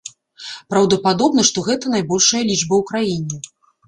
Праўдападобна, 0.73 1.43
што 1.49 1.63
гэта 1.67 1.91
найбольшая 1.97 2.41
лічба 2.47 2.73
ў 2.81 2.89
краіне. 2.89 3.37